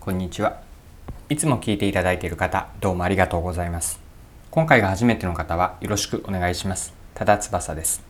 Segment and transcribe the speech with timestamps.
[0.00, 0.62] こんにちは。
[1.28, 4.00] いつも聞いていただいている方、どうもありがとうございます。
[4.50, 6.94] 今回が初めての方はよろしくお願いします。
[7.14, 8.02] ただ翼です。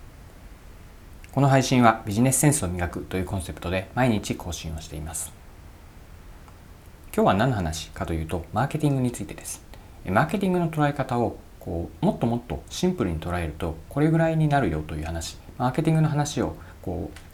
[1.33, 5.33] この配信はビジネスセンスを磨くというコンセプトで毎日更新をしています。
[7.13, 9.65] 今日は何の話かというと、マーケティングについてです。
[10.07, 17.28] マーケティングの捉え方をこうもっともっとシンプルに捉えるとこれぐらいになるよという話マーケティングの話をこう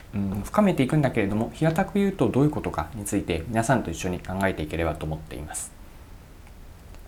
[0.44, 5.72] 深めていくんだけれども平たく言うとどういうことかについて皆さんと一緒に考えていければと思っています。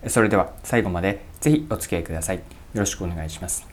[0.07, 2.37] それでは最後まで是非お付き合いください。
[2.37, 2.43] よ
[2.75, 3.67] ろしくお願いします。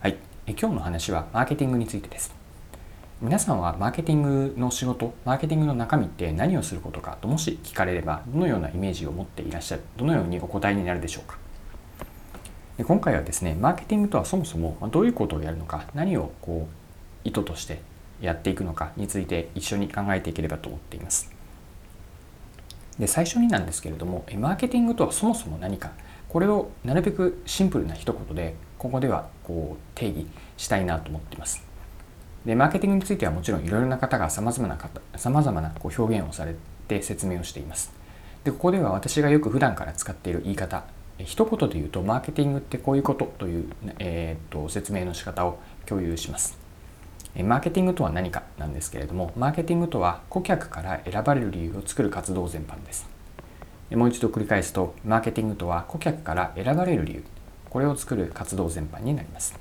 [0.00, 0.16] はい。
[0.46, 2.34] 今日の話はマーケティングについてです。
[3.20, 11.38] 皆さんはマーケティングの仕事マーケティングの中身って何をすることかともし聞かれればどのようなイメージを持っていらっしゃるどのようにお答えになるでしょうか。
[12.84, 16.81] 今回はですねマーケティングとはそもそもどういうことをやるのか何をこう
[17.24, 17.80] 意図として
[18.20, 21.30] やっていくのかについて一緒に考えていければと思っています。
[22.98, 25.92] で最初になんですけれどもマーケティングとはそもそも何か
[26.28, 31.64] これをなるべくシンプルな一言でここではこう定義したいなと思っています。
[32.44, 36.54] でマーケティングについてはもちろんいろいろな方がさまざまな方さまざまなこう表現をされ
[36.88, 37.92] て説明をしています。
[38.44, 40.84] でここでは私がよく普段から使っている言い方
[41.18, 43.66] 一言で言うとマーケティングってこういうことという、
[43.98, 46.61] えー、と説明の仕方を共有します。
[47.40, 53.08] マーケティングとは何かなんですけれどもマーケティングとは顧客から選ばれる理由を作る活動全般です。
[53.90, 57.24] もう一度繰り返すとマーケティングとは顧客から選ばれる理由。
[57.70, 59.58] これを作る活動全般になります。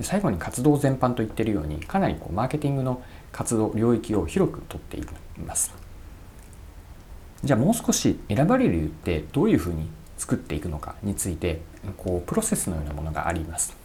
[0.00, 3.00] 最後に活動全般と言ってるようにかなりこうマーケティングの
[3.32, 5.04] 活動領域を広くとってい
[5.38, 5.72] ます。
[7.44, 11.60] じゃあもう少し選ばれる理由ってどういうふうに作っていくのかについて
[11.96, 13.76] こうプロセスのようなものがあります。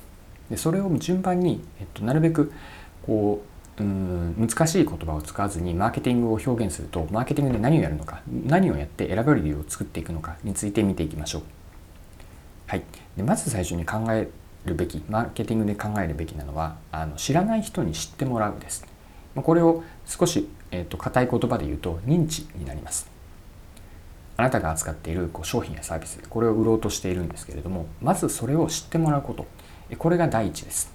[0.51, 2.51] でそれを順番に、えっと、なるべく
[3.05, 3.41] こ
[3.79, 11.41] ううん難しい言葉を使わずにマーケティングを表現するとマーケティングで何をやるのか何をやって選ばれる理由を作っていくのかについて見ていきましょう。
[12.67, 12.83] はい、
[13.17, 14.29] でまず最初に考え
[14.65, 18.85] るべきマーケティングで考えるべきなのはあの知らない人に知ってもらうです。
[19.35, 23.09] これを少し、えーと、硬い言葉で言うと認知になります。
[24.37, 29.45] あなたが扱っているこう商品やサービスこれを売ろうとしているんですけれどもまずそれを知ってもらうこと
[29.97, 30.91] これが第一です。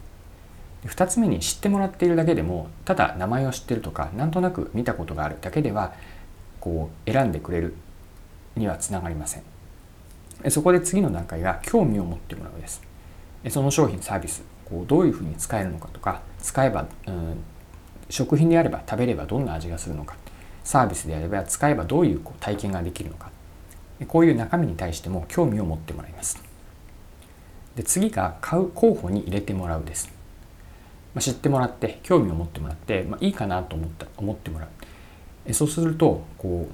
[0.84, 5.94] 2つ目に知ってもらっているだけでもただ名前を知ってるとかなんとなく見たことがあるだけでは
[6.60, 7.74] こう選んでくれる
[8.54, 9.42] にはつながりません。
[10.50, 12.82] そこで次の段階が興味を持ってもらうです。
[13.48, 17.36] その商品サービスこうどういうふうに使えるのかとか使えば、うん、
[18.10, 20.16] 食品であれば食べればどんな味がするのか
[20.64, 23.30] サービスであれば使えばどういうこう体験ができるのか。
[24.08, 26.42] こういう中身に対しても興味を持ってもらいます。
[27.76, 30.08] で次が買う候補に入れてもらうです、
[31.14, 34.68] まあ、知ってもらって興味を持ってもらって、まあ、いいかなと思った思ってもらう。
[35.44, 36.68] えそうするとこ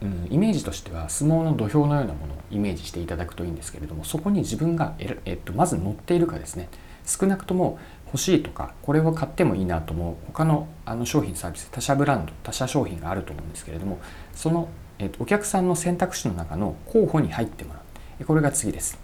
[0.00, 6.68] う、うん、イメージとしては相撲の土俵のようなものをイメージしていただくといいんですけれどもそこに自分がえ、えっと、まず乗っているかですね。
[7.06, 10.14] 少なくとも欲しいとかこれを買ってもいいなと思う。
[10.28, 13.98] 他のあの商品サービス他社ブランド他社商品があると思うんですけれども
[14.32, 18.24] その、えっと、お客さんの選択肢の中の候補に入ってもらう。
[18.24, 19.03] これが次です。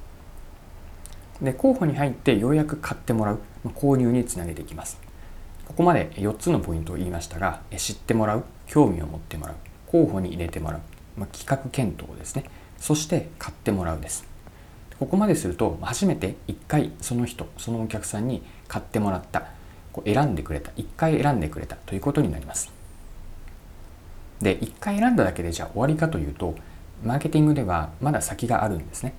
[1.42, 5.00] で候補に入ってようやく買ってもらう購入につなげていきます。
[5.66, 9.56] ここまで4つのポイントを言いましたが知ってもらう興味を持ってもらう
[9.86, 10.80] 候補に入れてもらう、
[11.16, 12.44] まあ、企画検討ですね。
[12.78, 14.26] そして買ってもらうです。
[14.98, 19.44] ここまですると初めて1回その人そのお客さんに買ってもらった
[19.92, 22.70] こう選んでくれた1回選んでくれたということになります。
[24.42, 26.54] で1回選んだだけでじゃあ終わりかというと
[27.04, 29.14] マーケティングではまだ先があるんですね。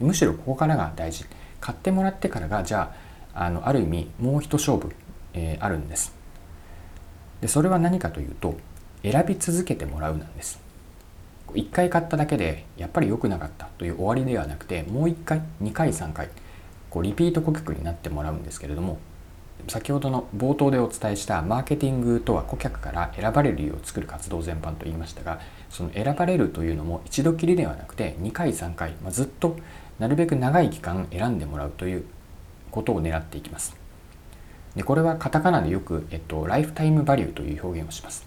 [0.00, 1.26] むしろここからが大事。
[1.60, 2.94] 買ってもらってからがじゃ
[3.34, 4.92] ああのある意味もう一勝負、
[5.34, 6.14] えー、あるんです。
[7.40, 8.56] でそれは何かというと
[9.02, 10.60] 選び続けてもらうなんです。
[11.54, 16.28] 1回買っただけでやっぱり良くなかったという終わりではなくてもう1回2回3回
[16.90, 18.98] こうリピート顧客になってもらうんですけれども
[19.68, 29.56] 先ほどの冒頭でお伝えしたマーケティングとは顧客から選ばれる理由を作る活動全般と言いましたがその選ばれるというのも一度きりではなくて2回3回、まあ、ずっと
[30.00, 32.04] なるべく長い期間選んでもらうという
[32.70, 33.76] ことを狙っていきます。
[34.74, 38.26] でこれはカタカナでよく、えっと、ライフタイムバリューという表現をします。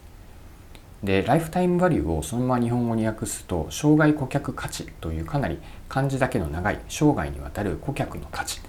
[1.04, 5.60] でライフタイムバリューをそのまま日本語に訳すと生涯顧客価値というかなり
[5.90, 8.62] 漢字だけの長い生涯にわたる顧客の価値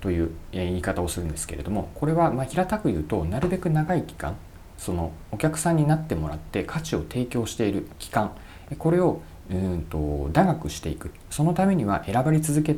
[0.00, 4.36] という言い方をするんですけれどもこれはま平たく言うとなるべく長い期間
[4.78, 8.32] そのお客さんになってもらって価値を提供している期間
[8.78, 11.10] これをうんと長くしていく。
[11.30, 12.76] そのためには選ばれ続け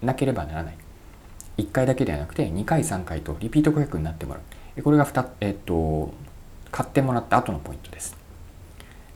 [0.00, 0.76] なければならない。
[1.58, 4.40] 1回だけではなくて2回3回とリピート顧客になってもら
[4.76, 4.82] う。
[4.82, 6.14] これが2、えっと、
[6.70, 8.16] 買ってもらった後のポイントです。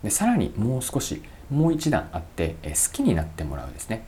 [0.03, 4.05] でさらにもう少しもう一段あって好きになってもらうですね。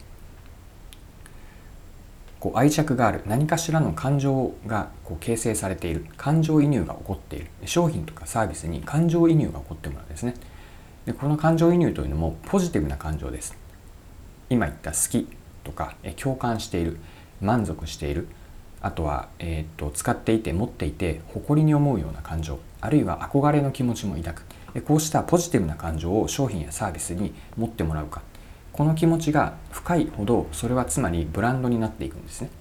[2.39, 3.21] こう愛着がある。
[3.25, 6.05] 何かしらの感情がこう形成されている。
[6.17, 7.47] 感情移入が起こっている。
[7.65, 10.35] 商品とかサービスに感情移入が起こってもらうんですね。
[11.09, 13.57] でこの感情移入というのもポジティブな感情です。
[14.47, 15.27] 今言った好き
[15.63, 16.99] とか共感している
[17.41, 18.27] 満足している。
[18.79, 22.59] あとは、えーと、使っていて持っていて誇りに思うような感情。
[22.79, 24.35] あるいは憧れの気持ちも抱
[24.75, 24.81] く。
[24.81, 28.21] こうしたポジティブな感情を商品やサービスに持ってもらうか。
[28.71, 32.51] この気持ちが深いほどそれはつまりブランドになっていくんですね。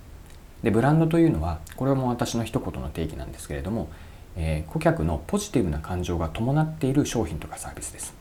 [0.62, 3.90] でブランドというのはこれはもう私の一言の定義なんですけれども、
[4.36, 8.17] えー、顧客のポジティブな感情が伴っている商品とかサービスです。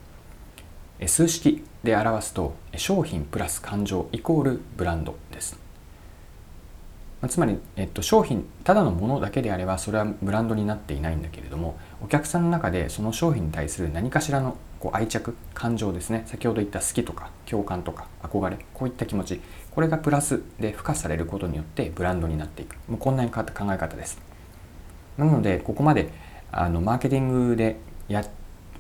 [1.05, 5.59] 数式で表すと商品プラス感情イコールブランドです。
[7.29, 16.23] つまり、えっと、商品ただのものだけであればそれはブランドになっていないんだけれどもお客さんの中でその商品に対する何かしらのこう愛着感情ですね。
[16.27, 19.41] 先ほど言った好きとか共感とか憧れこういった気持ち
[19.71, 22.75] これがプラスで付加されることによってブランドになっていく。
[22.88, 24.19] もうこんなに変わった考え方です。
[25.17, 26.11] なのでここまで
[26.51, 27.77] あのマーケティングで
[28.07, 28.23] や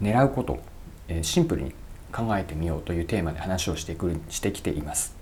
[0.01, 0.59] 狙うこと
[1.07, 1.73] えシンプルに
[2.11, 5.15] 考えてみようというテーマで話をしてくるしてきています。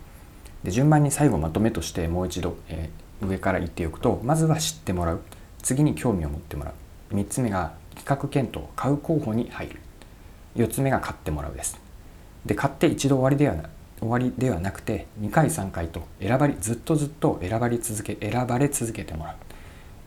[0.63, 5.21] で順番に最後まとめとしてもう一度、えー上から言っておくとまずは知ってもらう。
[5.61, 6.73] 次に興味を持ってもら
[7.11, 7.15] う。
[7.15, 9.79] 3つ目が企画検討買う候補に入る。
[10.55, 11.79] 4つ目が買ってもらうです。
[12.45, 19.35] で買って一度終わりではな終わりではなくて2回3回と選ばれずっとずっと選ばれ続け選ばれ続けてもら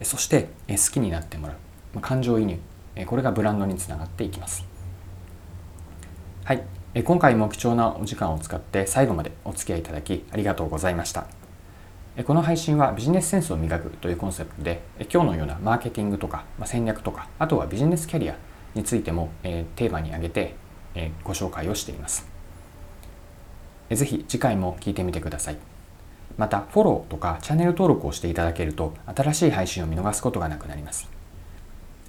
[0.00, 0.04] う。
[0.04, 2.00] そして好きになってもらう。
[2.00, 2.58] 感情移入。
[3.06, 4.77] これがブランドにつながっていきます。
[6.48, 6.62] はい。
[6.94, 11.26] え今回も貴重なお時間を使って最後までお付き合いいただきありがとうございました。
[12.24, 14.80] この配信はビジネスセンスを磨くというコンセプトで
[15.12, 18.36] 今日のようなマーケティングとか戦略とかあとはビジネスキャリア
[18.74, 20.54] についてもえテーマに挙げて
[20.94, 22.26] えご紹介をしています。
[23.90, 25.58] ぜひ次回も聞いてみてください。
[26.38, 31.10] またフォローとかチャンネル登録をしていただけると新しい配信を見逃すことがなくなります。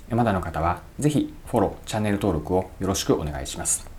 [0.09, 3.98] まだの方はぜひフォローチャンネル登録をよろしくお願いします。